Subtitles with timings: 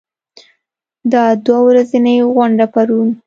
[1.11, 3.07] دا دوه ورځنۍ غونډه پرون